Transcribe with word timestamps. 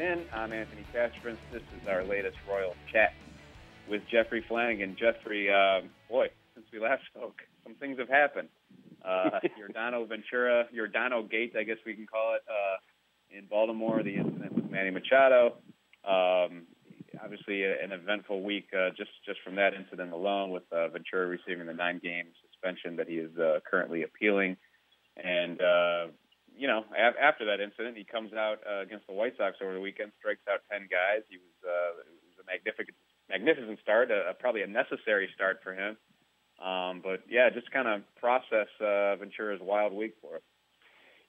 tuning 0.00 0.18
in. 0.18 0.24
I'm 0.32 0.52
Anthony 0.52 0.84
Castrovince. 0.94 1.36
This 1.52 1.62
is 1.62 1.88
our 1.88 2.04
latest 2.04 2.36
Royal 2.48 2.74
Chat 2.92 3.12
with 3.88 4.02
Jeffrey 4.10 4.44
Flanagan. 4.48 4.96
Jeffrey, 4.98 5.52
um, 5.52 5.90
boy, 6.08 6.28
since 6.54 6.66
we 6.72 6.78
last 6.78 7.02
spoke, 7.14 7.40
some 7.64 7.74
things 7.74 7.98
have 7.98 8.08
happened. 8.08 8.48
Uh, 9.04 9.40
Yordano 9.60 10.08
Ventura, 10.08 10.66
Yordano 10.74 11.28
Gate, 11.28 11.54
I 11.58 11.64
guess 11.64 11.76
we 11.84 11.94
can 11.94 12.06
call 12.06 12.34
it, 12.34 12.42
uh, 12.48 13.36
in 13.36 13.46
Baltimore, 13.46 14.02
the 14.02 14.14
incident 14.14 14.54
with 14.54 14.70
Manny 14.70 14.90
Machado. 14.90 15.56
Um, 16.04 16.66
obviously, 17.22 17.64
an 17.64 17.92
eventful 17.92 18.42
week 18.42 18.68
uh, 18.74 18.90
just 18.90 19.10
just 19.26 19.40
from 19.44 19.54
that 19.56 19.74
incident 19.74 20.12
alone, 20.12 20.50
with 20.50 20.64
uh, 20.72 20.88
Ventura 20.88 21.26
receiving 21.26 21.66
the 21.66 21.74
nine-game 21.74 22.26
suspension 22.48 22.96
that 22.96 23.08
he 23.08 23.16
is 23.16 23.36
uh, 23.38 23.60
currently 23.70 24.02
appealing, 24.02 24.56
and 25.16 25.60
uh, 25.60 26.06
you 26.60 26.68
know, 26.68 26.84
a- 26.92 27.16
after 27.20 27.46
that 27.46 27.58
incident, 27.60 27.96
he 27.96 28.04
comes 28.04 28.32
out 28.34 28.60
uh, 28.68 28.80
against 28.84 29.06
the 29.08 29.14
White 29.14 29.32
Sox 29.38 29.56
over 29.62 29.72
the 29.72 29.80
weekend, 29.80 30.12
strikes 30.20 30.44
out 30.52 30.60
ten 30.70 30.86
guys. 30.92 31.24
He 31.32 31.38
was 31.40 31.56
uh, 31.64 32.04
it 32.04 32.12
was 32.36 32.44
a 32.44 32.46
magnificent 32.46 32.92
magnificent 33.32 33.78
start, 33.80 34.10
uh, 34.12 34.32
probably 34.38 34.60
a 34.62 34.66
necessary 34.66 35.28
start 35.34 35.60
for 35.64 35.72
him. 35.72 35.96
Um, 36.60 37.00
but 37.02 37.22
yeah, 37.30 37.48
just 37.48 37.70
kind 37.72 37.88
of 37.88 38.02
process 38.20 38.68
uh, 38.80 39.16
Ventura's 39.16 39.60
wild 39.62 39.94
week 39.94 40.14
for 40.20 40.36
us. 40.36 40.42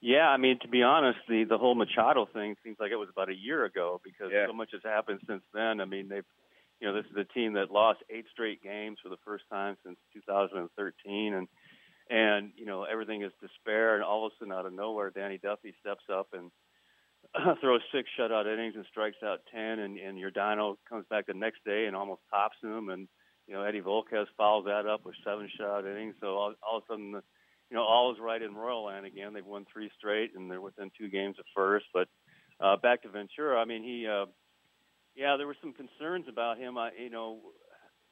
Yeah, 0.02 0.28
I 0.28 0.36
mean, 0.36 0.58
to 0.60 0.68
be 0.68 0.82
honest, 0.82 1.20
the 1.28 1.44
the 1.44 1.56
whole 1.56 1.74
Machado 1.74 2.26
thing 2.26 2.56
seems 2.62 2.76
like 2.78 2.90
it 2.92 2.96
was 2.96 3.08
about 3.08 3.30
a 3.30 3.34
year 3.34 3.64
ago 3.64 4.00
because 4.04 4.30
Yeah. 4.32 4.46
so 4.48 4.52
much 4.52 4.70
has 4.72 4.82
happened 4.84 5.20
since 5.26 5.42
then. 5.54 5.80
I 5.80 5.86
mean, 5.86 6.08
they've, 6.08 6.26
you 6.80 6.88
know, 6.88 6.94
this 6.94 7.06
is 7.10 7.16
a 7.16 7.24
team 7.32 7.54
that 7.54 7.70
lost 7.70 8.00
eight 8.10 8.26
straight 8.32 8.60
games 8.62 8.98
for 9.02 9.08
the 9.08 9.16
first 9.24 9.44
time 9.48 9.76
since 9.86 9.96
2013, 10.12 11.34
and 11.34 11.46
and 12.12 12.52
you 12.56 12.66
know 12.66 12.84
everything 12.84 13.22
is 13.22 13.32
despair, 13.40 13.94
and 13.94 14.04
all 14.04 14.26
of 14.26 14.32
a 14.32 14.34
sudden 14.38 14.52
out 14.52 14.66
of 14.66 14.72
nowhere, 14.74 15.10
Danny 15.10 15.38
Duffy 15.38 15.74
steps 15.80 16.04
up 16.12 16.28
and 16.34 16.50
throws 17.60 17.80
six 17.90 18.08
shutout 18.18 18.52
innings 18.52 18.74
and 18.76 18.84
strikes 18.90 19.16
out 19.24 19.40
ten, 19.52 19.78
and 19.78 19.96
and 19.96 20.18
Yordano 20.18 20.76
comes 20.88 21.06
back 21.08 21.26
the 21.26 21.34
next 21.34 21.64
day 21.64 21.86
and 21.86 21.96
almost 21.96 22.20
tops 22.30 22.58
him, 22.62 22.90
and 22.90 23.08
you 23.46 23.54
know 23.54 23.62
Eddie 23.62 23.80
Volquez 23.80 24.26
follows 24.36 24.66
that 24.66 24.86
up 24.86 25.06
with 25.06 25.14
seven 25.24 25.48
shutout 25.58 25.90
innings. 25.90 26.14
So 26.20 26.36
all, 26.36 26.54
all 26.62 26.78
of 26.78 26.84
a 26.84 26.92
sudden, 26.92 27.12
you 27.12 27.76
know, 27.76 27.82
all 27.82 28.12
is 28.12 28.18
right 28.20 28.42
in 28.42 28.54
Royal 28.54 28.84
Land 28.84 29.06
again. 29.06 29.32
They've 29.32 29.44
won 29.44 29.64
three 29.72 29.90
straight, 29.96 30.32
and 30.36 30.50
they're 30.50 30.60
within 30.60 30.90
two 30.98 31.08
games 31.08 31.36
of 31.38 31.46
first. 31.56 31.86
But 31.94 32.08
uh, 32.60 32.76
back 32.76 33.02
to 33.02 33.08
Ventura, 33.08 33.58
I 33.58 33.64
mean, 33.64 33.82
he, 33.82 34.06
uh, 34.06 34.26
yeah, 35.16 35.38
there 35.38 35.46
were 35.46 35.56
some 35.62 35.72
concerns 35.72 36.26
about 36.28 36.58
him. 36.58 36.76
I, 36.76 36.90
you 37.02 37.08
know, 37.08 37.38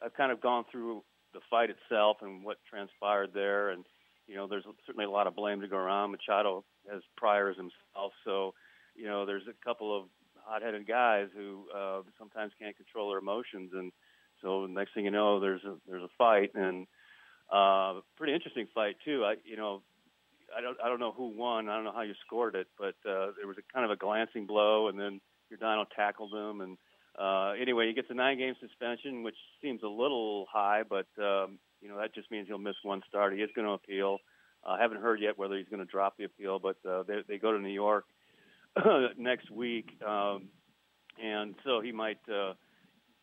I've 0.02 0.14
kind 0.14 0.32
of 0.32 0.40
gone 0.40 0.64
through 0.72 1.02
the 1.32 1.40
fight 1.48 1.70
itself 1.70 2.18
and 2.22 2.44
what 2.44 2.58
transpired 2.68 3.30
there, 3.34 3.70
and 3.70 3.84
you 4.26 4.36
know, 4.36 4.46
there's 4.46 4.64
certainly 4.86 5.04
a 5.04 5.10
lot 5.10 5.26
of 5.26 5.34
blame 5.34 5.60
to 5.60 5.68
go 5.68 5.76
around. 5.76 6.12
Machado 6.12 6.64
has 6.90 7.02
priors 7.16 7.56
himself, 7.56 8.12
so 8.24 8.54
you 8.94 9.06
know, 9.06 9.26
there's 9.26 9.46
a 9.48 9.64
couple 9.64 9.96
of 9.96 10.04
hot-headed 10.44 10.86
guys 10.86 11.28
who 11.34 11.64
uh, 11.76 12.02
sometimes 12.18 12.52
can't 12.58 12.76
control 12.76 13.10
their 13.10 13.18
emotions, 13.18 13.70
and 13.74 13.92
so 14.42 14.66
next 14.66 14.94
thing 14.94 15.04
you 15.04 15.10
know, 15.10 15.40
there's 15.40 15.64
a 15.64 15.76
there's 15.88 16.02
a 16.02 16.10
fight, 16.16 16.52
and 16.54 16.86
uh, 17.52 18.00
pretty 18.16 18.34
interesting 18.34 18.66
fight 18.74 18.96
too. 19.04 19.24
I 19.24 19.34
you 19.44 19.56
know, 19.56 19.82
I 20.56 20.60
don't 20.60 20.78
I 20.82 20.88
don't 20.88 21.00
know 21.00 21.12
who 21.12 21.28
won. 21.28 21.68
I 21.68 21.76
don't 21.76 21.84
know 21.84 21.92
how 21.92 22.02
you 22.02 22.14
scored 22.26 22.54
it, 22.54 22.68
but 22.78 22.94
uh, 23.08 23.32
there 23.36 23.46
was 23.46 23.56
a 23.58 23.72
kind 23.72 23.84
of 23.84 23.90
a 23.90 23.96
glancing 23.96 24.46
blow, 24.46 24.88
and 24.88 24.98
then 24.98 25.20
Yordano 25.52 25.84
tackled 25.94 26.32
him, 26.32 26.60
and 26.60 26.78
uh, 27.18 27.52
anyway, 27.60 27.88
he 27.88 27.94
gets 27.94 28.08
a 28.10 28.14
nine-game 28.14 28.54
suspension, 28.60 29.22
which 29.22 29.36
seems 29.62 29.82
a 29.82 29.88
little 29.88 30.46
high, 30.52 30.82
but 30.88 31.06
um, 31.18 31.58
you 31.80 31.88
know 31.88 31.98
that 31.98 32.14
just 32.14 32.30
means 32.30 32.46
he'll 32.48 32.58
miss 32.58 32.76
one 32.82 33.02
start. 33.08 33.34
He 33.34 33.40
is 33.40 33.50
going 33.54 33.66
to 33.66 33.72
appeal. 33.72 34.18
I 34.64 34.74
uh, 34.74 34.78
haven't 34.78 35.00
heard 35.00 35.20
yet 35.20 35.38
whether 35.38 35.56
he's 35.56 35.68
going 35.68 35.84
to 35.84 35.90
drop 35.90 36.16
the 36.18 36.24
appeal, 36.24 36.58
but 36.58 36.76
uh, 36.88 37.02
they 37.04 37.22
they 37.26 37.38
go 37.38 37.52
to 37.52 37.58
New 37.58 37.72
York 37.72 38.04
next 39.18 39.50
week, 39.50 39.90
um, 40.06 40.48
and 41.22 41.54
so 41.64 41.80
he 41.80 41.92
might 41.92 42.20
uh, 42.28 42.52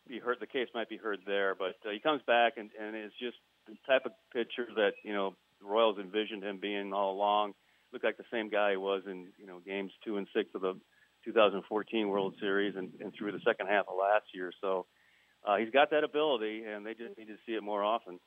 be 0.06 0.18
heard. 0.18 0.38
The 0.40 0.46
case 0.46 0.68
might 0.74 0.88
be 0.88 0.96
heard 0.96 1.20
there, 1.26 1.54
but 1.54 1.76
uh, 1.86 1.92
he 1.92 2.00
comes 2.00 2.22
back 2.26 2.54
and 2.56 2.70
and 2.80 2.96
is 2.96 3.12
just 3.20 3.36
the 3.66 3.76
type 3.86 4.04
of 4.04 4.12
pitcher 4.32 4.66
that 4.76 4.92
you 5.02 5.12
know 5.12 5.34
the 5.60 5.66
Royals 5.66 5.98
envisioned 5.98 6.42
him 6.42 6.58
being 6.60 6.92
all 6.92 7.12
along. 7.12 7.54
Looked 7.92 8.04
like 8.04 8.18
the 8.18 8.24
same 8.30 8.50
guy 8.50 8.72
he 8.72 8.76
was 8.76 9.02
in 9.06 9.28
you 9.38 9.46
know 9.46 9.60
games 9.64 9.92
two 10.04 10.18
and 10.18 10.26
six 10.34 10.50
of 10.54 10.60
the 10.60 10.74
2014 11.24 12.08
World 12.08 12.34
Series 12.40 12.74
and, 12.76 12.90
and 13.00 13.12
through 13.14 13.32
the 13.32 13.40
second 13.44 13.66
half 13.68 13.86
of 13.88 13.96
last 13.98 14.26
year. 14.34 14.52
So 14.60 14.86
uh, 15.46 15.56
he's 15.56 15.70
got 15.70 15.90
that 15.90 16.04
ability, 16.04 16.64
and 16.64 16.84
they 16.84 16.94
just 16.94 17.16
need 17.16 17.28
to 17.28 17.36
see 17.46 17.52
it 17.52 17.62
more 17.62 17.82
often. 17.82 18.18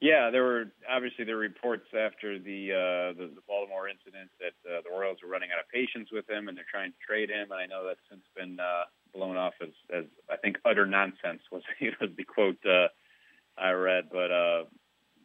Yeah, 0.00 0.28
there 0.30 0.42
were 0.42 0.66
obviously 0.90 1.24
there 1.24 1.36
were 1.36 1.48
reports 1.48 1.86
after 1.96 2.38
the 2.38 2.76
uh, 2.76 3.16
the, 3.16 3.30
the 3.32 3.40
Baltimore 3.48 3.88
incident 3.88 4.28
that 4.36 4.52
uh, 4.68 4.82
the 4.84 4.90
Royals 4.90 5.18
were 5.22 5.30
running 5.30 5.48
out 5.48 5.64
of 5.64 5.68
patience 5.72 6.10
with 6.12 6.28
him 6.28 6.48
and 6.48 6.56
they're 6.56 6.68
trying 6.68 6.92
to 6.92 6.98
trade 7.00 7.30
him. 7.30 7.52
And 7.52 7.60
I 7.60 7.64
know 7.64 7.86
that's 7.86 8.04
since 8.10 8.20
been 8.36 8.60
uh, 8.60 8.84
blown 9.14 9.38
off 9.38 9.54
as, 9.62 9.72
as 9.88 10.04
I 10.28 10.36
think 10.36 10.58
utter 10.66 10.84
nonsense 10.84 11.40
was 11.50 11.62
was 12.00 12.10
the 12.16 12.24
quote 12.24 12.58
uh, 12.66 12.88
I 13.56 13.70
read. 13.70 14.10
But 14.12 14.30
uh, 14.30 14.64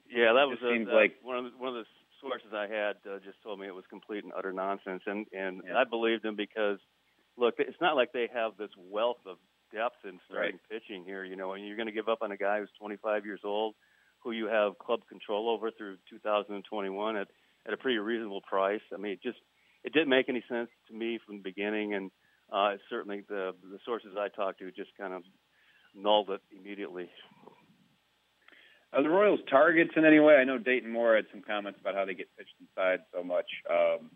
yeah, 0.07 0.31
that 0.31 0.47
was 0.47 0.59
seems 0.61 0.87
uh, 0.87 0.95
like 0.95 1.17
one 1.23 1.37
of 1.37 1.43
the, 1.45 1.51
one 1.57 1.75
of 1.75 1.83
the 1.83 1.89
sources 2.21 2.49
I 2.53 2.67
had 2.67 2.97
uh, 3.09 3.19
just 3.23 3.41
told 3.43 3.59
me 3.59 3.67
it 3.67 3.75
was 3.75 3.85
complete 3.89 4.23
and 4.23 4.33
utter 4.37 4.53
nonsense, 4.53 5.03
and 5.05 5.25
and 5.33 5.61
Yeah. 5.65 5.77
I 5.79 5.83
believed 5.83 6.25
him 6.25 6.35
because 6.35 6.79
look, 7.37 7.55
it's 7.59 7.79
not 7.79 7.95
like 7.95 8.11
they 8.11 8.27
have 8.33 8.57
this 8.57 8.71
wealth 8.77 9.25
of 9.25 9.37
depth 9.71 10.03
in 10.03 10.19
starting 10.29 10.59
pitching 10.69 11.05
here, 11.05 11.23
you 11.23 11.35
know, 11.35 11.53
and 11.53 11.65
you're 11.65 11.77
going 11.77 11.87
to 11.87 11.93
give 11.93 12.09
up 12.09 12.21
on 12.21 12.31
a 12.31 12.37
guy 12.37 12.59
who's 12.59 12.71
25 12.79 13.25
years 13.25 13.41
old, 13.43 13.75
who 14.19 14.31
you 14.31 14.47
have 14.47 14.77
club 14.79 15.01
control 15.07 15.49
over 15.49 15.71
through 15.71 15.97
2021 16.09 17.15
at 17.17 17.27
at 17.67 17.73
a 17.73 17.77
pretty 17.77 17.97
reasonable 17.97 18.41
price. 18.41 18.81
I 18.93 18.97
mean, 18.97 19.13
it 19.13 19.21
just 19.23 19.39
it 19.83 19.93
didn't 19.93 20.09
make 20.09 20.27
any 20.29 20.43
sense 20.49 20.69
to 20.87 20.93
me 20.93 21.19
from 21.25 21.37
the 21.37 21.43
beginning, 21.43 21.93
and 21.93 22.11
uh, 22.51 22.75
certainly 22.89 23.23
the 23.29 23.53
the 23.63 23.79
sources 23.85 24.11
I 24.17 24.27
talked 24.29 24.59
to 24.59 24.71
just 24.71 24.91
kind 24.97 25.13
of 25.13 25.23
nulled 25.95 26.29
it 26.29 26.41
immediately. 26.51 27.09
Are 28.93 29.03
the 29.03 29.09
Royals 29.09 29.39
targets 29.49 29.91
in 29.95 30.05
any 30.05 30.19
way? 30.19 30.35
I 30.35 30.43
know 30.43 30.57
Dayton 30.57 30.91
Moore 30.91 31.15
had 31.15 31.25
some 31.31 31.41
comments 31.41 31.79
about 31.79 31.93
how 31.95 32.05
they 32.05 32.15
get 32.15 32.27
pitched 32.37 32.55
inside 32.59 32.99
so 33.13 33.23
much. 33.23 33.45
Um, 33.69 34.09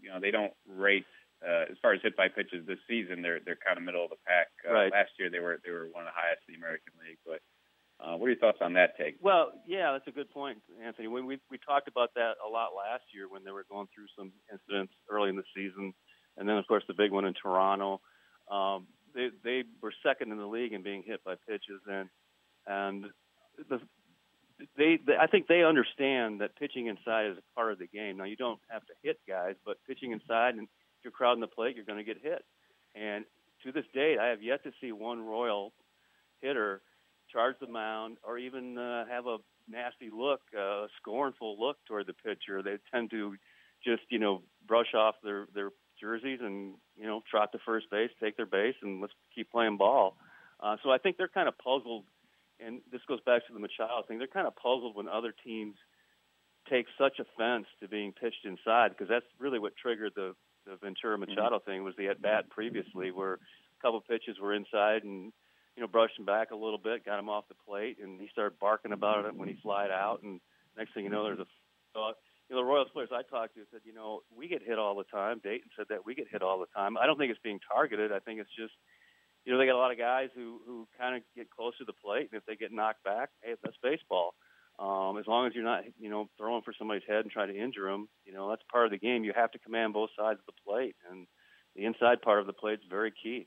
you 0.00 0.10
know, 0.10 0.18
they 0.20 0.30
don't 0.32 0.52
rate 0.68 1.06
uh, 1.46 1.70
as 1.70 1.76
far 1.80 1.92
as 1.92 2.00
hit 2.02 2.16
by 2.16 2.28
pitches 2.28 2.66
this 2.66 2.78
season. 2.88 3.22
They're 3.22 3.38
they're 3.44 3.58
kind 3.64 3.78
of 3.78 3.84
middle 3.84 4.04
of 4.04 4.10
the 4.10 4.22
pack. 4.26 4.48
Uh, 4.68 4.72
Right. 4.72 4.92
Last 4.92 5.10
year 5.18 5.30
they 5.30 5.38
were 5.38 5.60
they 5.64 5.70
were 5.70 5.88
one 5.92 6.02
of 6.02 6.10
the 6.10 6.18
highest 6.18 6.42
in 6.48 6.54
the 6.54 6.58
American 6.58 6.92
League. 7.06 7.18
But 7.24 7.40
uh, 8.02 8.16
what 8.16 8.26
are 8.26 8.30
your 8.30 8.38
thoughts 8.38 8.58
on 8.60 8.72
that 8.74 8.96
take? 8.98 9.16
Well, 9.20 9.52
yeah, 9.66 9.92
that's 9.92 10.08
a 10.08 10.12
good 10.12 10.30
point, 10.30 10.58
Anthony. 10.84 11.06
When 11.08 11.24
we 11.26 11.38
we 11.50 11.58
talked 11.58 11.86
about 11.88 12.10
that 12.14 12.34
a 12.44 12.48
lot 12.50 12.70
last 12.76 13.04
year 13.14 13.28
when 13.30 13.44
they 13.44 13.52
were 13.52 13.64
going 13.70 13.86
through 13.94 14.10
some 14.18 14.32
incidents 14.50 14.92
early 15.08 15.30
in 15.30 15.36
the 15.36 15.46
season, 15.54 15.94
and 16.36 16.48
then 16.48 16.56
of 16.56 16.66
course 16.66 16.84
the 16.88 16.94
big 16.94 17.12
one 17.12 17.24
in 17.24 17.34
Toronto. 17.34 18.00
Um, 18.50 18.86
they 19.14 19.28
they 19.44 19.62
were 19.80 19.92
second 20.02 20.32
in 20.32 20.38
the 20.38 20.46
league 20.46 20.72
in 20.72 20.82
being 20.82 21.04
hit 21.06 21.22
by 21.24 21.34
pitches, 21.48 21.80
and 21.86 22.08
and 22.66 23.06
the, 23.68 23.80
they, 24.76 24.98
they 25.04 25.16
I 25.16 25.26
think 25.26 25.46
they 25.46 25.62
understand 25.62 26.40
that 26.40 26.56
pitching 26.56 26.86
inside 26.86 27.26
is 27.32 27.38
a 27.38 27.54
part 27.54 27.72
of 27.72 27.78
the 27.78 27.86
game. 27.86 28.16
Now 28.16 28.24
you 28.24 28.36
don't 28.36 28.60
have 28.68 28.84
to 28.86 28.92
hit 29.02 29.18
guys, 29.28 29.54
but 29.64 29.78
pitching 29.86 30.12
inside 30.12 30.54
and 30.54 30.64
if 30.64 31.04
you're 31.04 31.12
crowding 31.12 31.40
the 31.40 31.46
plate, 31.46 31.76
you're 31.76 31.84
going 31.84 31.98
to 31.98 32.04
get 32.04 32.22
hit. 32.22 32.44
And 32.94 33.24
to 33.64 33.72
this 33.72 33.84
date, 33.94 34.18
I 34.18 34.28
have 34.28 34.42
yet 34.42 34.62
to 34.64 34.72
see 34.80 34.92
one 34.92 35.20
Royal 35.20 35.72
hitter 36.40 36.82
charge 37.32 37.56
the 37.60 37.66
mound 37.66 38.18
or 38.22 38.38
even 38.38 38.78
uh, 38.78 39.06
have 39.06 39.26
a 39.26 39.38
nasty 39.68 40.10
look, 40.14 40.40
uh, 40.56 40.84
a 40.84 40.88
scornful 41.00 41.56
look 41.58 41.76
toward 41.86 42.06
the 42.06 42.12
pitcher. 42.12 42.62
They 42.62 42.78
tend 42.92 43.10
to 43.10 43.34
just, 43.84 44.02
you 44.08 44.18
know, 44.18 44.42
brush 44.66 44.94
off 44.94 45.16
their 45.22 45.46
their 45.54 45.70
jerseys 46.00 46.40
and 46.42 46.74
you 46.96 47.06
know 47.06 47.22
trot 47.30 47.52
to 47.52 47.58
first 47.64 47.90
base, 47.90 48.10
take 48.20 48.36
their 48.36 48.46
base, 48.46 48.74
and 48.82 49.00
let's 49.00 49.12
keep 49.34 49.50
playing 49.50 49.76
ball. 49.76 50.16
Uh, 50.60 50.76
so 50.82 50.90
I 50.90 50.98
think 50.98 51.16
they're 51.16 51.28
kind 51.28 51.48
of 51.48 51.58
puzzled, 51.58 52.04
and 52.60 52.80
this 52.90 53.00
goes 53.08 53.20
back 53.26 53.46
to 53.46 53.52
the 53.52 53.60
Machado 53.60 54.02
thing. 54.06 54.18
They're 54.18 54.26
kind 54.26 54.46
of 54.46 54.56
puzzled 54.56 54.96
when 54.96 55.08
other 55.08 55.34
teams 55.44 55.76
take 56.68 56.86
such 56.98 57.18
offense 57.18 57.66
to 57.80 57.88
being 57.88 58.12
pitched 58.12 58.44
inside 58.44 58.90
because 58.90 59.08
that's 59.08 59.26
really 59.38 59.58
what 59.58 59.76
triggered 59.76 60.12
the 60.16 60.34
the 60.66 60.76
Ventura 60.82 61.16
Machado 61.16 61.60
thing 61.60 61.84
was 61.84 61.94
the 61.96 62.08
at 62.08 62.20
bat 62.20 62.50
previously 62.50 63.12
where 63.12 63.34
a 63.34 63.38
couple 63.80 64.00
pitches 64.00 64.36
were 64.40 64.52
inside 64.52 65.04
and 65.04 65.32
you 65.76 65.80
know 65.80 65.86
brushed 65.86 66.18
him 66.18 66.24
back 66.24 66.50
a 66.50 66.56
little 66.56 66.78
bit, 66.78 67.04
got 67.04 67.18
him 67.18 67.28
off 67.28 67.48
the 67.48 67.54
plate, 67.54 67.98
and 68.02 68.20
he 68.20 68.28
started 68.32 68.58
barking 68.58 68.92
about 68.92 69.24
it 69.26 69.36
when 69.36 69.48
he 69.48 69.56
flied 69.62 69.90
out. 69.90 70.22
And 70.22 70.40
next 70.76 70.92
thing 70.92 71.04
you 71.04 71.10
know, 71.10 71.24
there's 71.24 71.38
a 71.38 71.98
uh, 71.98 72.12
you 72.48 72.56
know 72.56 72.62
the 72.62 72.64
Royals 72.64 72.88
players 72.92 73.10
I 73.12 73.22
talked 73.22 73.54
to 73.54 73.62
said, 73.70 73.80
you 73.84 73.94
know, 73.94 74.22
we 74.36 74.48
get 74.48 74.62
hit 74.62 74.78
all 74.78 74.96
the 74.96 75.04
time. 75.04 75.40
Dayton 75.42 75.70
said 75.76 75.86
that 75.90 76.04
we 76.04 76.14
get 76.14 76.26
hit 76.30 76.42
all 76.42 76.58
the 76.58 76.70
time. 76.74 76.96
I 76.96 77.06
don't 77.06 77.18
think 77.18 77.30
it's 77.30 77.40
being 77.42 77.60
targeted. 77.60 78.12
I 78.12 78.18
think 78.18 78.40
it's 78.40 78.54
just 78.58 78.74
you 79.46 79.52
know, 79.52 79.58
they 79.58 79.66
got 79.66 79.76
a 79.76 79.78
lot 79.78 79.92
of 79.92 79.98
guys 79.98 80.28
who 80.34 80.60
who 80.66 80.88
kind 80.98 81.16
of 81.16 81.22
get 81.36 81.48
close 81.50 81.78
to 81.78 81.84
the 81.84 81.92
plate, 81.92 82.28
and 82.32 82.38
if 82.38 82.44
they 82.44 82.56
get 82.56 82.72
knocked 82.72 83.04
back, 83.04 83.30
hey, 83.42 83.54
that's 83.62 83.76
baseball. 83.82 84.34
Um, 84.78 85.16
as 85.16 85.26
long 85.26 85.46
as 85.46 85.54
you're 85.54 85.64
not, 85.64 85.84
you 85.98 86.10
know, 86.10 86.28
throwing 86.36 86.62
for 86.62 86.74
somebody's 86.76 87.06
head 87.08 87.20
and 87.20 87.30
trying 87.30 87.48
to 87.48 87.58
injure 87.58 87.90
them, 87.90 88.08
you 88.26 88.34
know, 88.34 88.50
that's 88.50 88.60
part 88.70 88.84
of 88.84 88.90
the 88.90 88.98
game. 88.98 89.24
You 89.24 89.32
have 89.34 89.52
to 89.52 89.58
command 89.58 89.94
both 89.94 90.10
sides 90.18 90.40
of 90.40 90.46
the 90.46 90.60
plate, 90.66 90.96
and 91.10 91.26
the 91.76 91.86
inside 91.86 92.20
part 92.20 92.40
of 92.40 92.46
the 92.46 92.52
plate 92.52 92.80
is 92.80 92.90
very 92.90 93.10
key. 93.10 93.46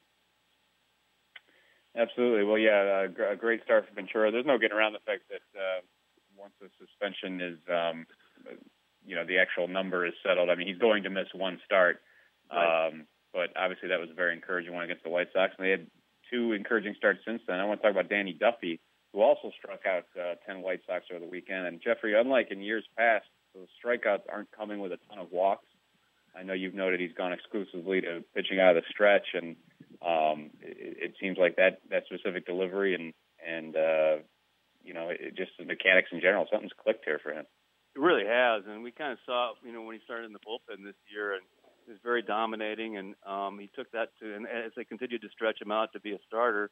Absolutely. 1.96 2.46
Well, 2.46 2.58
yeah, 2.58 3.08
a 3.32 3.36
great 3.36 3.64
start 3.64 3.88
for 3.88 3.94
Ventura. 3.94 4.32
There's 4.32 4.46
no 4.46 4.58
getting 4.58 4.78
around 4.78 4.94
the 4.94 5.06
fact 5.06 5.24
that 5.30 5.60
uh, 5.60 5.82
once 6.38 6.54
the 6.62 6.70
suspension 6.80 7.42
is, 7.42 7.60
um, 7.70 8.06
you 9.06 9.16
know, 9.16 9.26
the 9.26 9.38
actual 9.38 9.68
number 9.68 10.06
is 10.06 10.14
settled. 10.26 10.50
I 10.50 10.56
mean, 10.56 10.68
he's 10.68 10.78
going 10.78 11.04
to 11.04 11.10
miss 11.10 11.28
one 11.34 11.60
start, 11.66 12.00
right. 12.52 12.88
um, 12.88 13.06
but 13.34 13.50
obviously 13.56 13.90
that 13.90 14.00
was 14.00 14.10
a 14.10 14.16
very 14.16 14.34
encouraging 14.34 14.74
one 14.74 14.84
against 14.84 15.04
the 15.04 15.10
White 15.10 15.28
Sox, 15.34 15.54
and 15.58 15.66
they 15.66 15.72
had 15.72 15.88
two 16.32 16.54
encouraging 16.54 16.96
starts 16.98 17.20
since 17.26 17.42
then. 17.48 17.60
I 17.60 17.66
want 17.66 17.82
to 17.82 17.84
talk 17.88 17.92
about 17.92 18.10
Danny 18.10 18.34
Duffy, 18.34 18.80
who 19.14 19.22
also 19.22 19.52
struck 19.58 19.86
out 19.86 20.06
uh, 20.20 20.36
10 20.46 20.62
White 20.62 20.82
Sox 20.86 21.06
over 21.12 21.20
the 21.20 21.30
weekend. 21.30 21.66
And 21.66 21.82
Jeffrey, 21.82 22.20
unlike 22.20 22.50
in 22.52 22.62
years 22.62 22.86
past, 22.98 23.26
those 23.56 23.68
strikeouts 23.84 24.30
aren't 24.32 24.52
coming 24.52 24.80
with 24.80 24.92
a 24.92 25.00
ton 25.10 25.20
of 25.20 25.32
walks. 25.32 25.66
I 26.38 26.44
know 26.44 26.54
you've 26.54 26.76
noted 26.76 27.00
he's 27.00 27.14
gone 27.18 27.34
exclusively 27.34 28.02
to 28.02 28.24
pitching 28.36 28.60
out 28.60 28.78
of 28.78 28.84
the 28.84 28.90
stretch, 28.90 29.26
and 29.34 29.56
um, 30.06 30.52
it, 30.62 31.10
it 31.10 31.14
seems 31.20 31.38
like 31.38 31.56
that 31.56 31.82
that 31.90 32.04
specific 32.06 32.46
delivery 32.46 32.94
and 32.94 33.14
and 33.42 33.76
uh, 33.76 34.16
you 34.84 34.94
know 34.94 35.10
it, 35.10 35.36
just 35.36 35.52
the 35.58 35.66
mechanics 35.66 36.10
in 36.12 36.22
general, 36.22 36.46
something's 36.52 36.78
clicked 36.78 37.04
here 37.04 37.20
for 37.22 37.32
him. 37.32 37.46
It 37.96 38.00
really 38.00 38.26
has, 38.30 38.64
and 38.68 38.84
we 38.84 38.92
kind 38.92 39.12
of 39.12 39.18
saw 39.26 39.54
you 39.66 39.74
know 39.74 39.82
when 39.82 39.96
he 39.96 40.02
started 40.06 40.26
in 40.26 40.34
the 40.34 40.46
bullpen 40.46 40.86
this 40.86 40.96
year, 41.12 41.34
and 41.34 41.44
was 41.90 41.98
very 42.04 42.22
dominating, 42.22 42.98
and 42.98 43.16
um, 43.26 43.60
he 43.60 43.70
took 43.76 43.92
that 43.92 44.10
to 44.22 44.36
and 44.36 44.46
as 44.46 44.72
they 44.76 44.84
continued 44.84 45.22
to 45.22 45.30
stretch 45.30 45.62
him 45.62 45.72
out 45.72 45.92
to 45.94 46.00
be 46.00 46.14
a 46.14 46.20
starter, 46.28 46.72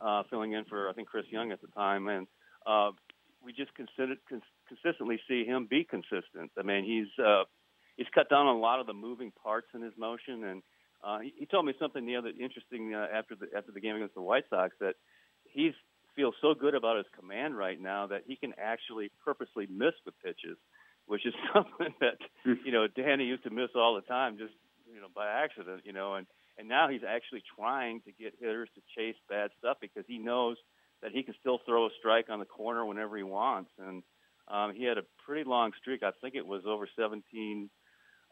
uh, 0.00 0.22
filling 0.28 0.52
in 0.52 0.64
for 0.64 0.88
I 0.88 0.92
think 0.92 1.08
Chris 1.08 1.26
Young 1.30 1.52
at 1.52 1.60
the 1.60 1.68
time, 1.68 2.08
and 2.08 2.26
uh, 2.66 2.90
we 3.42 3.52
just 3.52 3.74
considered, 3.74 4.18
cons- 4.28 4.42
consistently 4.66 5.20
see 5.28 5.44
him 5.44 5.66
be 5.70 5.84
consistent. 5.84 6.50
I 6.58 6.62
mean, 6.62 6.84
he's 6.84 7.24
uh, 7.24 7.44
he's 7.96 8.08
cut 8.14 8.28
down 8.28 8.46
on 8.46 8.56
a 8.56 8.60
lot 8.60 8.80
of 8.80 8.86
the 8.86 8.94
moving 8.94 9.32
parts 9.42 9.68
in 9.74 9.82
his 9.82 9.92
motion, 9.96 10.44
and 10.44 10.62
uh, 11.02 11.20
he, 11.20 11.32
he 11.38 11.46
told 11.46 11.64
me 11.64 11.74
something 11.78 12.04
the 12.04 12.16
other 12.16 12.30
interesting 12.38 12.94
uh, 12.94 13.06
after 13.12 13.34
the 13.36 13.46
after 13.56 13.72
the 13.72 13.80
game 13.80 13.96
against 13.96 14.14
the 14.14 14.22
White 14.22 14.44
Sox 14.50 14.74
that 14.80 14.94
he 15.44 15.72
feels 16.16 16.34
so 16.42 16.52
good 16.52 16.74
about 16.74 16.96
his 16.96 17.06
command 17.16 17.56
right 17.56 17.80
now 17.80 18.08
that 18.08 18.22
he 18.26 18.34
can 18.34 18.52
actually 18.58 19.10
purposely 19.24 19.68
miss 19.70 19.94
with 20.04 20.14
pitches, 20.22 20.58
which 21.08 21.26
is 21.26 21.34
something 21.54 21.94
that 22.00 22.18
Hmm. 22.44 22.54
you 22.64 22.72
know 22.72 22.86
Danny 22.86 23.24
used 23.24 23.44
to 23.44 23.50
miss 23.50 23.70
all 23.74 23.96
the 23.96 24.02
time 24.02 24.38
just 24.38 24.54
you 24.92 25.00
know 25.00 25.08
by 25.14 25.26
accident, 25.28 25.82
you 25.84 25.92
know, 25.92 26.14
and 26.14 26.26
and 26.58 26.68
now 26.68 26.88
he's 26.88 27.02
actually 27.06 27.42
trying 27.56 28.00
to 28.02 28.12
get 28.12 28.34
hitters 28.40 28.68
to 28.74 28.82
chase 28.96 29.16
bad 29.28 29.50
stuff 29.58 29.78
because 29.80 30.04
he 30.08 30.18
knows 30.18 30.56
that 31.02 31.12
he 31.12 31.22
can 31.22 31.34
still 31.40 31.58
throw 31.64 31.86
a 31.86 31.90
strike 31.98 32.26
on 32.30 32.40
the 32.40 32.44
corner 32.44 32.84
whenever 32.84 33.16
he 33.16 33.22
wants. 33.22 33.70
And 33.78 34.02
um, 34.48 34.74
he 34.74 34.84
had 34.84 34.98
a 34.98 35.02
pretty 35.24 35.48
long 35.48 35.72
streak. 35.80 36.02
I 36.02 36.10
think 36.20 36.34
it 36.34 36.46
was 36.46 36.62
over 36.66 36.88
17 36.98 37.70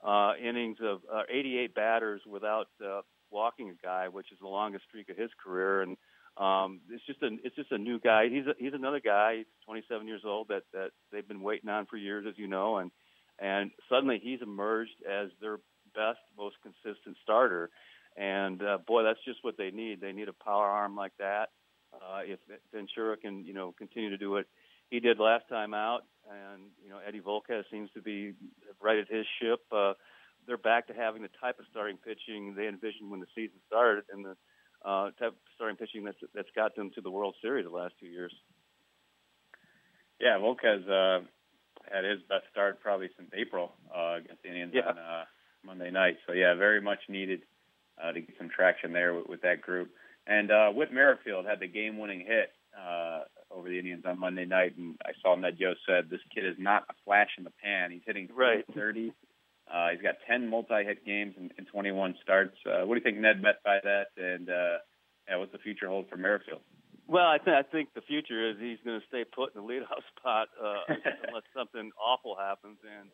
uh, 0.05 0.33
innings 0.43 0.79
of 0.83 1.03
uh, 1.13 1.23
88 1.31 1.75
batters 1.75 2.23
without 2.29 2.67
uh, 2.85 3.03
walking 3.31 3.71
a 3.71 3.75
guy, 3.87 4.09
which 4.09 4.33
is 4.33 4.39
the 4.41 4.49
longest 4.49 4.85
streak 4.89 5.09
of 5.09 5.17
his 5.17 5.31
career. 5.43 5.83
And 5.83 5.97
um, 6.37 6.81
it's 6.91 7.05
just 7.07 7.23
a 7.23 7.29
it's 7.45 7.57
just 7.57 7.73
a 7.73 7.79
new 7.79 7.99
guy. 7.99 8.29
He's 8.29 8.47
a, 8.47 8.55
he's 8.59 8.75
another 8.75 9.01
guy. 9.01 9.39
He's 9.39 9.47
27 9.65 10.07
years 10.07 10.23
old 10.25 10.49
that 10.49 10.65
that 10.73 10.91
they've 11.11 11.27
been 11.27 11.41
waiting 11.41 11.71
on 11.71 11.87
for 11.87 11.97
years, 11.97 12.27
as 12.29 12.37
you 12.37 12.47
know. 12.47 12.77
And 12.77 12.91
and 13.39 13.71
suddenly 13.89 14.21
he's 14.23 14.43
emerged 14.43 15.03
as 15.09 15.29
their 15.41 15.59
best, 15.95 16.21
most 16.37 16.57
consistent 16.63 17.17
starter. 17.23 17.71
And 18.17 18.63
uh, 18.63 18.79
boy, 18.87 19.03
that's 19.03 19.25
just 19.25 19.43
what 19.43 19.57
they 19.57 19.71
need. 19.71 20.01
They 20.01 20.13
need 20.13 20.29
a 20.29 20.33
power 20.33 20.67
arm 20.67 20.97
like 20.97 21.13
that. 21.19 21.51
Uh, 21.95 22.21
if 22.25 22.39
Ventura 22.73 23.17
can, 23.17 23.45
you 23.45 23.55
know, 23.55 23.75
continue 23.79 24.11
to 24.11 24.19
do 24.19 24.31
what 24.31 24.47
he 24.91 25.01
did 25.01 25.19
last 25.19 25.49
time 25.49 25.75
out, 25.75 26.05
and 26.29 26.65
you 26.83 26.91
know 26.91 26.99
Eddie 27.07 27.21
Volquez 27.21 27.65
seems 27.71 27.91
to 27.95 28.03
be 28.03 28.35
righted 28.81 29.09
his 29.09 29.27
ship. 29.41 29.61
Uh, 29.73 29.95
they're 30.47 30.57
back 30.57 30.87
to 30.87 30.95
having 30.95 31.23
the 31.23 31.31
type 31.41 31.59
of 31.59 31.65
starting 31.71 31.97
pitching 31.97 32.55
they 32.55 32.69
envisioned 32.69 33.11
when 33.11 33.21
the 33.21 33.27
season 33.35 33.57
started, 33.67 34.05
and 34.13 34.25
the 34.25 34.37
uh, 34.85 35.11
type 35.19 35.35
starting 35.55 35.77
pitching 35.77 36.05
that's 36.05 36.19
that's 36.35 36.51
got 36.55 36.75
them 36.77 36.91
to 36.95 37.01
the 37.01 37.11
World 37.11 37.35
Series 37.43 37.65
the 37.67 37.71
last 37.71 37.95
two 38.01 38.07
years. 38.07 38.33
Yeah, 40.21 40.39
Volquez 40.39 40.89
uh, 40.89 41.25
had 41.93 42.05
his 42.05 42.21
best 42.29 42.45
start 42.51 42.81
probably 42.81 43.11
since 43.17 43.31
April 43.35 43.73
uh, 43.95 44.15
against 44.19 44.43
the 44.43 44.49
Indians 44.49 44.73
Yeah. 44.75 44.89
on 44.91 44.99
uh, 44.99 45.25
Monday 45.65 45.91
night. 45.91 46.17
So 46.27 46.33
yeah, 46.33 46.55
very 46.55 46.81
much 46.81 47.01
needed 47.09 47.43
uh, 48.03 48.13
to 48.13 48.21
get 48.21 48.35
some 48.39 48.49
traction 48.49 48.93
there 48.93 49.15
with, 49.15 49.27
with 49.29 49.41
that 49.43 49.61
group. 49.61 49.91
And 50.27 50.51
uh, 50.51 50.71
Whit 50.71 50.93
Merrifield 50.93 51.47
had 51.47 51.61
the 51.61 51.69
game-winning 51.69 52.21
hit 52.21 52.51
uh, 52.77 53.21
over 53.51 53.69
the 53.69 53.79
Indians 53.79 54.05
on 54.07 54.19
Monday 54.19 54.45
night, 54.45 54.77
and 54.77 54.97
I 55.05 55.11
saw 55.23 55.37
Ned 55.37 55.55
Yost 55.59 55.81
said 55.87 56.11
this 56.11 56.21
kid 56.35 56.45
is 56.45 56.57
not 56.59 56.85
a 56.91 56.95
flash 57.05 57.31
in 57.39 57.45
the 57.45 57.53
pan. 57.63 57.91
He's 57.93 58.03
hitting 58.05 58.29
Right. 58.35 58.65
30. 58.75 59.13
Uh, 59.73 59.89
he's 59.91 60.03
got 60.03 60.15
10 60.29 60.49
multi-hit 60.49 61.05
games 61.05 61.35
and, 61.37 61.53
and 61.59 61.67
21 61.67 62.15
starts. 62.23 62.57
Uh, 62.65 62.87
what 62.87 62.95
do 62.95 63.01
you 63.01 63.05
think 63.05 63.19
Ned 63.19 63.43
meant 63.43 63.57
by 63.65 63.79
that? 63.83 64.07
And 64.17 64.49
uh, 64.49 64.79
yeah, 65.29 65.37
what's 65.37 65.53
the 65.53 65.59
future 65.59 65.89
hold 65.89 66.09
for 66.09 66.17
Merrifield? 66.17 66.61
Well, 67.09 67.27
I, 67.27 67.39
th- 67.39 67.57
I 67.57 67.63
think 67.63 67.95
the 67.95 68.01
future 68.01 68.51
is 68.51 68.57
he's 68.59 68.79
going 68.85 69.01
to 69.01 69.07
stay 69.07 69.25
put 69.25 69.55
in 69.55 69.63
the 69.63 69.67
leadoff 69.67 70.03
spot 70.19 70.49
uh, 70.63 70.83
unless 71.29 71.43
something 71.55 71.91
awful 71.99 72.37
happens. 72.39 72.79
And 72.83 73.11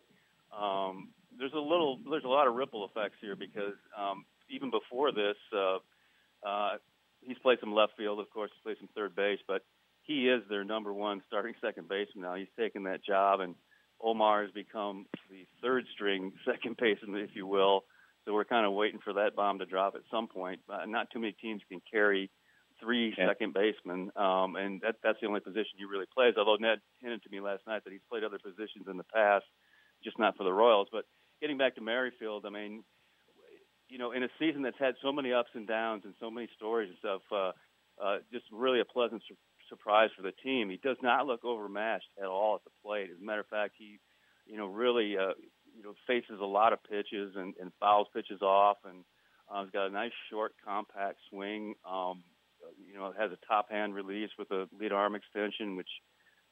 um, 0.52 1.08
there's 1.38 1.52
a 1.52 1.60
little, 1.60 1.98
there's 2.08 2.24
a 2.24 2.28
lot 2.28 2.46
of 2.46 2.54
ripple 2.54 2.84
effects 2.84 3.16
here 3.20 3.36
because 3.36 3.76
um, 3.98 4.24
even 4.50 4.70
before 4.70 5.12
this, 5.12 5.36
uh, 5.56 5.78
uh, 6.46 6.76
he's 7.22 7.38
played 7.38 7.58
some 7.60 7.74
left 7.74 7.92
field, 7.96 8.20
of 8.20 8.30
course, 8.30 8.50
he's 8.54 8.62
played 8.62 8.76
some 8.78 8.88
third 8.94 9.14
base, 9.14 9.38
but 9.46 9.62
he 10.02 10.28
is 10.28 10.42
their 10.48 10.64
number 10.64 10.92
one 10.92 11.22
starting 11.28 11.54
second 11.60 11.88
baseman 11.88 12.24
now. 12.24 12.34
He's 12.34 12.52
taken 12.58 12.84
that 12.84 13.04
job, 13.04 13.40
and 13.40 13.54
Omar 14.02 14.42
has 14.42 14.50
become 14.52 15.06
the 15.30 15.46
third 15.62 15.84
string 15.94 16.32
second 16.44 16.76
baseman, 16.78 17.20
if 17.20 17.30
you 17.34 17.46
will. 17.46 17.84
So 18.24 18.32
we're 18.32 18.44
kind 18.44 18.66
of 18.66 18.72
waiting 18.72 19.00
for 19.02 19.12
that 19.14 19.34
bomb 19.34 19.58
to 19.58 19.66
drop 19.66 19.94
at 19.96 20.02
some 20.10 20.28
point. 20.28 20.60
Uh, 20.68 20.86
not 20.86 21.10
too 21.10 21.18
many 21.18 21.32
teams 21.32 21.60
can 21.68 21.80
carry 21.90 22.30
three 22.80 23.14
Yeah. 23.16 23.28
second 23.28 23.52
basemen, 23.54 24.10
um, 24.16 24.56
and 24.56 24.80
that, 24.82 24.96
that's 25.02 25.18
the 25.20 25.26
only 25.26 25.40
position 25.40 25.72
he 25.76 25.84
really 25.84 26.06
plays. 26.12 26.34
Although 26.36 26.56
Ned 26.56 26.78
hinted 27.00 27.22
to 27.24 27.30
me 27.30 27.40
last 27.40 27.62
night 27.66 27.82
that 27.84 27.92
he's 27.92 28.02
played 28.08 28.24
other 28.24 28.38
positions 28.38 28.86
in 28.88 28.96
the 28.96 29.04
past, 29.04 29.44
just 30.04 30.18
not 30.18 30.36
for 30.36 30.44
the 30.44 30.52
Royals. 30.52 30.88
But 30.90 31.04
getting 31.40 31.58
back 31.58 31.74
to 31.76 31.80
Merrifield, 31.80 32.44
I 32.46 32.50
mean, 32.50 32.84
you 33.88 33.98
know, 33.98 34.12
in 34.12 34.22
a 34.22 34.28
season 34.38 34.62
that's 34.62 34.78
had 34.78 34.94
so 35.02 35.12
many 35.12 35.32
ups 35.32 35.50
and 35.54 35.66
downs 35.66 36.02
and 36.04 36.14
so 36.18 36.30
many 36.30 36.48
stories 36.56 36.88
and 36.90 36.98
stuff, 36.98 37.22
uh, 37.30 37.52
uh, 38.02 38.18
just 38.32 38.46
really 38.52 38.80
a 38.80 38.84
pleasant 38.84 39.22
sur- 39.28 39.34
surprise 39.72 40.10
for 40.14 40.22
the 40.22 40.32
team. 40.44 40.68
He 40.68 40.76
does 40.76 40.98
not 41.02 41.26
look 41.26 41.44
overmatched 41.44 42.12
at 42.20 42.28
all 42.28 42.54
at 42.56 42.64
the 42.64 42.70
plate. 42.84 43.08
As 43.10 43.20
a 43.20 43.24
matter 43.24 43.40
of 43.40 43.46
fact, 43.46 43.72
he, 43.78 43.98
you 44.46 44.58
know, 44.58 44.66
really, 44.66 45.16
uh, 45.16 45.32
you 45.74 45.82
know, 45.82 45.94
faces 46.06 46.38
a 46.40 46.44
lot 46.44 46.74
of 46.74 46.84
pitches 46.84 47.32
and, 47.36 47.54
and 47.58 47.72
fouls 47.80 48.08
pitches 48.12 48.42
off, 48.42 48.76
and 48.84 49.04
uh, 49.50 49.62
he's 49.62 49.72
got 49.72 49.86
a 49.86 49.90
nice 49.90 50.12
short, 50.30 50.52
compact 50.62 51.18
swing. 51.30 51.74
Um, 51.88 52.22
you 52.86 52.94
know, 52.94 53.12
has 53.18 53.32
a 53.32 53.46
top 53.46 53.70
hand 53.70 53.94
release 53.94 54.30
with 54.38 54.50
a 54.50 54.68
lead 54.78 54.92
arm 54.92 55.14
extension, 55.14 55.76
which, 55.76 55.88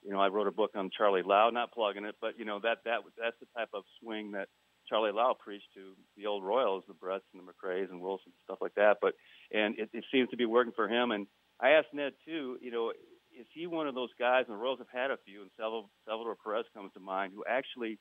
you 0.02 0.10
know, 0.10 0.20
I 0.20 0.28
wrote 0.28 0.48
a 0.48 0.52
book 0.52 0.72
on 0.74 0.90
Charlie 0.96 1.22
Lau, 1.22 1.50
not 1.50 1.72
plugging 1.72 2.04
it, 2.04 2.16
but 2.20 2.38
you 2.38 2.44
know 2.44 2.58
that 2.60 2.78
that 2.84 3.00
that's 3.20 3.36
the 3.38 3.46
type 3.56 3.68
of 3.74 3.84
swing 4.00 4.32
that 4.32 4.48
Charlie 4.88 5.12
Lau 5.12 5.34
preached 5.38 5.68
to 5.74 5.92
the 6.16 6.26
old 6.26 6.42
Royals, 6.44 6.84
the 6.88 6.94
Bretts 6.94 7.20
and 7.32 7.42
the 7.42 7.52
McRae's 7.52 7.90
and 7.90 8.00
Wilson 8.00 8.32
stuff 8.44 8.58
like 8.60 8.74
that. 8.74 8.96
But 9.00 9.14
and 9.52 9.78
it, 9.78 9.90
it 9.92 10.04
seems 10.10 10.28
to 10.30 10.36
be 10.36 10.46
working 10.46 10.72
for 10.74 10.88
him. 10.88 11.12
And 11.12 11.26
I 11.60 11.70
asked 11.70 11.92
Ned 11.92 12.12
too, 12.24 12.58
you 12.60 12.70
know, 12.70 12.92
is 13.38 13.46
he 13.54 13.66
one 13.66 13.86
of 13.86 13.94
those 13.94 14.10
guys? 14.18 14.44
And 14.48 14.56
the 14.56 14.60
Royals 14.60 14.78
have 14.78 14.92
had 14.92 15.10
a 15.10 15.18
few, 15.24 15.42
and 15.42 15.50
Salvador, 15.56 16.36
Perez 16.42 16.64
comes 16.74 16.92
to 16.94 17.00
mind, 17.00 17.32
who 17.34 17.44
actually 17.48 17.98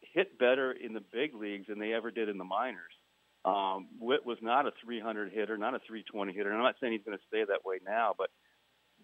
hit 0.00 0.38
better 0.38 0.72
in 0.72 0.92
the 0.92 1.02
big 1.12 1.34
leagues 1.34 1.66
than 1.68 1.78
they 1.78 1.92
ever 1.92 2.10
did 2.10 2.28
in 2.28 2.38
the 2.38 2.44
minors. 2.44 2.92
Um, 3.44 3.88
Whit 3.98 4.24
was 4.24 4.38
not 4.40 4.66
a 4.66 4.72
300 4.84 5.32
hitter, 5.32 5.56
not 5.56 5.74
a 5.74 5.80
320 5.86 6.32
hitter. 6.32 6.50
And 6.50 6.58
I'm 6.58 6.64
not 6.64 6.76
saying 6.80 6.92
he's 6.92 7.04
going 7.04 7.18
to 7.18 7.24
stay 7.28 7.44
that 7.44 7.64
way 7.64 7.78
now, 7.84 8.14
but 8.16 8.30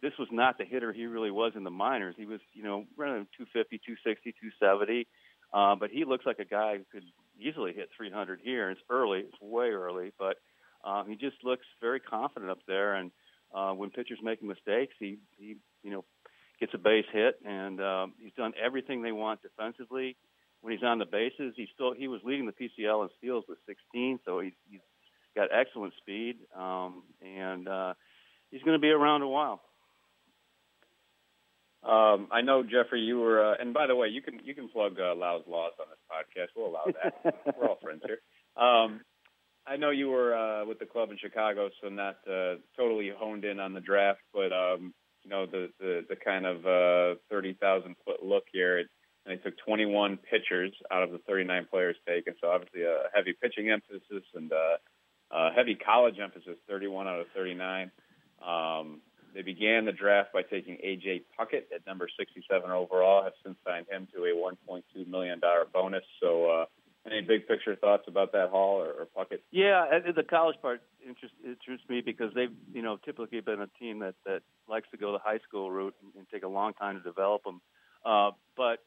this 0.00 0.12
was 0.18 0.28
not 0.30 0.58
the 0.58 0.64
hitter 0.64 0.92
he 0.92 1.06
really 1.06 1.30
was 1.30 1.52
in 1.56 1.64
the 1.64 1.70
minors. 1.70 2.14
He 2.16 2.26
was, 2.26 2.40
you 2.52 2.62
know, 2.62 2.84
running 2.96 3.26
250, 3.36 3.78
260, 3.78 4.32
270. 4.60 5.06
Uh, 5.52 5.74
but 5.74 5.90
he 5.90 6.04
looks 6.04 6.26
like 6.26 6.38
a 6.38 6.44
guy 6.44 6.76
who 6.78 6.84
could 6.92 7.04
easily 7.38 7.72
hit 7.72 7.88
300 7.96 8.40
here. 8.42 8.70
It's 8.70 8.80
early, 8.90 9.20
it's 9.20 9.40
way 9.40 9.70
early, 9.70 10.12
but 10.18 10.36
uh, 10.84 11.04
he 11.04 11.16
just 11.16 11.42
looks 11.42 11.66
very 11.80 12.00
confident 12.00 12.50
up 12.50 12.60
there. 12.68 12.94
And 12.94 13.10
uh, 13.54 13.72
when 13.72 13.90
pitchers 13.90 14.18
make 14.22 14.42
mistakes, 14.42 14.94
he, 14.98 15.18
he, 15.38 15.56
you 15.82 15.90
know, 15.90 16.04
gets 16.60 16.74
a 16.74 16.78
base 16.78 17.06
hit, 17.12 17.36
and 17.44 17.80
um, 17.80 18.14
he's 18.20 18.32
done 18.36 18.52
everything 18.62 19.02
they 19.02 19.12
want 19.12 19.40
defensively. 19.42 20.16
When 20.60 20.72
he's 20.72 20.82
on 20.82 20.98
the 20.98 21.06
bases, 21.06 21.54
he 21.56 21.68
still 21.72 21.94
he 21.94 22.08
was 22.08 22.20
leading 22.24 22.46
the 22.46 22.52
PCL 22.52 23.04
in 23.04 23.08
steals 23.18 23.44
with 23.48 23.58
16, 23.66 24.18
so 24.24 24.40
he's, 24.40 24.52
he's 24.68 24.80
got 25.36 25.48
excellent 25.52 25.94
speed, 25.98 26.36
um, 26.56 27.04
and 27.22 27.68
uh, 27.68 27.94
he's 28.50 28.62
going 28.62 28.74
to 28.74 28.80
be 28.80 28.90
around 28.90 29.22
a 29.22 29.28
while. 29.28 29.60
Um, 31.84 32.26
I 32.32 32.40
know 32.40 32.64
Jeffrey, 32.64 33.00
you 33.00 33.20
were, 33.20 33.52
uh, 33.52 33.54
and 33.60 33.72
by 33.72 33.86
the 33.86 33.94
way, 33.94 34.08
you 34.08 34.20
can 34.20 34.40
you 34.42 34.52
can 34.52 34.68
plug 34.68 34.98
uh, 34.98 35.14
Lau's 35.14 35.44
Laws 35.46 35.72
on 35.78 35.86
this 35.88 35.98
podcast. 36.10 36.48
We'll 36.56 36.66
allow 36.66 36.86
that. 36.86 37.54
we're 37.56 37.68
all 37.68 37.78
friends 37.80 38.02
here. 38.04 38.18
Um, 38.56 39.00
I 39.68 39.76
know 39.76 39.90
you 39.90 40.08
were 40.08 40.34
uh, 40.34 40.64
with 40.64 40.78
the 40.78 40.86
club 40.86 41.10
in 41.10 41.18
Chicago, 41.18 41.68
so 41.82 41.88
not 41.88 42.16
uh, 42.30 42.54
totally 42.76 43.12
honed 43.16 43.44
in 43.44 43.60
on 43.60 43.74
the 43.74 43.80
draft, 43.80 44.20
but 44.32 44.52
um, 44.52 44.94
you 45.22 45.30
know 45.30 45.46
the 45.46 45.68
the, 45.78 46.04
the 46.08 46.16
kind 46.16 46.46
of 46.46 46.66
uh, 46.66 47.18
thirty 47.30 47.52
thousand 47.54 47.96
foot 48.04 48.22
look 48.22 48.44
here. 48.52 48.78
It, 48.78 48.88
and 49.26 49.36
they 49.36 49.42
took 49.42 49.58
21 49.58 50.18
pitchers 50.30 50.72
out 50.90 51.02
of 51.02 51.10
the 51.10 51.18
39 51.28 51.66
players 51.70 51.96
taken, 52.06 52.34
so 52.40 52.48
obviously 52.48 52.82
a 52.82 53.08
heavy 53.14 53.34
pitching 53.34 53.68
emphasis 53.68 54.24
and 54.34 54.50
uh, 54.50 54.78
a 55.30 55.52
heavy 55.52 55.74
college 55.74 56.14
emphasis. 56.22 56.56
31 56.66 57.06
out 57.08 57.20
of 57.20 57.26
39. 57.36 57.90
Um, 58.40 59.02
they 59.34 59.42
began 59.42 59.84
the 59.84 59.92
draft 59.92 60.32
by 60.32 60.42
taking 60.42 60.78
A.J. 60.82 61.24
Puckett 61.38 61.64
at 61.74 61.84
number 61.86 62.08
67 62.18 62.70
overall. 62.70 63.22
Have 63.22 63.34
since 63.44 63.58
signed 63.66 63.86
him 63.90 64.08
to 64.14 64.24
a 64.24 64.34
1.2 64.34 65.06
million 65.06 65.40
dollar 65.40 65.66
bonus. 65.70 66.04
So. 66.22 66.50
Uh, 66.62 66.64
any 67.18 67.26
big 67.26 67.48
picture 67.48 67.74
thoughts 67.76 68.04
about 68.06 68.32
that 68.32 68.50
haul 68.50 68.80
or, 68.80 68.92
or 68.92 69.08
Puckett? 69.16 69.40
Yeah, 69.50 69.86
the 70.14 70.22
college 70.22 70.56
part 70.62 70.82
interests 71.06 71.36
interests 71.44 71.88
me 71.88 72.00
because 72.00 72.32
they've 72.34 72.52
you 72.72 72.82
know 72.82 72.98
typically 73.04 73.40
been 73.40 73.60
a 73.60 73.68
team 73.78 73.98
that 74.00 74.14
that 74.24 74.42
likes 74.68 74.88
to 74.90 74.96
go 74.96 75.12
the 75.12 75.18
high 75.18 75.38
school 75.46 75.70
route 75.70 75.94
and, 76.02 76.12
and 76.16 76.26
take 76.32 76.44
a 76.44 76.48
long 76.48 76.74
time 76.74 76.96
to 76.96 77.02
develop 77.02 77.44
them. 77.44 77.60
Uh, 78.04 78.30
but 78.56 78.78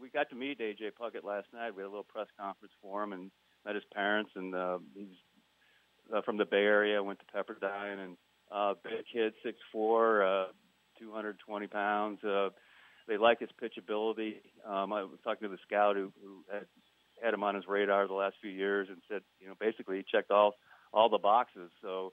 we 0.00 0.08
got 0.08 0.30
to 0.30 0.36
meet 0.36 0.60
AJ 0.60 0.92
Puckett 1.00 1.24
last 1.24 1.46
night. 1.52 1.74
We 1.74 1.82
had 1.82 1.88
a 1.88 1.90
little 1.90 2.04
press 2.04 2.26
conference 2.38 2.72
for 2.80 3.02
him 3.02 3.12
and 3.12 3.30
met 3.64 3.74
his 3.74 3.84
parents. 3.94 4.30
And 4.34 4.54
uh, 4.54 4.78
he's 4.94 5.06
uh, 6.14 6.22
from 6.22 6.36
the 6.36 6.44
Bay 6.44 6.58
Area. 6.58 7.02
Went 7.02 7.20
to 7.20 7.24
Pepperdine 7.26 8.04
and 8.04 8.16
uh, 8.50 8.74
big 8.82 9.04
kid, 9.12 9.34
six 9.44 9.58
four, 9.72 10.22
uh, 10.22 10.46
220 10.98 11.66
pounds. 11.66 12.22
Uh, 12.24 12.50
they 13.06 13.16
like 13.16 13.40
his 13.40 13.50
pitchability. 13.60 14.36
Um, 14.66 14.92
I 14.92 15.02
was 15.02 15.18
talking 15.24 15.48
to 15.48 15.54
the 15.54 15.60
scout 15.66 15.96
who, 15.96 16.12
who 16.22 16.44
had 16.52 16.66
had 17.22 17.34
him 17.34 17.42
on 17.42 17.54
his 17.54 17.64
radar 17.66 18.06
the 18.06 18.14
last 18.14 18.36
few 18.40 18.50
years 18.50 18.88
and 18.90 18.98
said, 19.08 19.22
you 19.40 19.48
know, 19.48 19.54
basically 19.60 19.98
he 19.98 20.04
checked 20.10 20.30
all 20.30 20.54
all 20.92 21.08
the 21.08 21.18
boxes. 21.18 21.70
So 21.82 22.12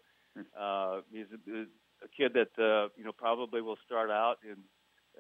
uh, 0.60 1.02
he's 1.12 1.28
a, 1.32 1.62
a 1.62 2.08
kid 2.16 2.34
that 2.34 2.62
uh, 2.62 2.90
you 2.98 3.04
know 3.04 3.12
probably 3.12 3.62
will 3.62 3.78
start 3.86 4.10
out 4.10 4.38
in 4.44 4.58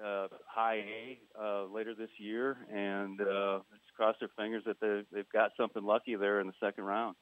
uh, 0.03 0.27
high 0.47 0.83
A 0.83 1.19
uh, 1.41 1.65
later 1.65 1.93
this 1.95 2.09
year, 2.17 2.57
and 2.71 3.21
uh, 3.21 3.59
let's 3.71 3.83
cross 3.95 4.15
their 4.19 4.29
fingers 4.37 4.63
that 4.65 4.79
they, 4.81 5.03
they've 5.13 5.29
got 5.31 5.51
something 5.57 5.83
lucky 5.83 6.15
there 6.15 6.41
in 6.41 6.47
the 6.47 6.53
second 6.59 6.83
round. 6.83 7.15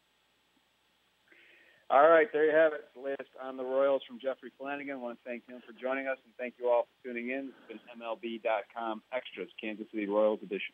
All 1.89 2.09
right, 2.09 2.27
there 2.33 2.45
you 2.45 2.55
have 2.55 2.73
it. 2.73 2.89
The 2.95 3.01
latest 3.01 3.29
on 3.41 3.57
the 3.57 3.63
Royals 3.63 4.01
from 4.07 4.17
Jeffrey 4.19 4.51
Flanagan. 4.57 4.95
I 4.95 4.97
want 4.97 5.19
to 5.19 5.29
thank 5.29 5.47
him 5.47 5.61
for 5.65 5.73
joining 5.73 6.07
us, 6.07 6.17
and 6.25 6.33
thank 6.39 6.55
you 6.57 6.69
all 6.69 6.87
for 6.87 7.09
tuning 7.09 7.29
in. 7.29 7.51
It's 7.69 7.83
been 7.85 8.01
MLB.com 8.01 9.03
Extras, 9.13 9.49
Kansas 9.61 9.85
City 9.91 10.07
Royals 10.07 10.39
edition. 10.41 10.73